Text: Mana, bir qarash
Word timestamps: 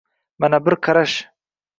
Mana, 0.45 0.59
bir 0.69 0.75
qarash 0.87 1.17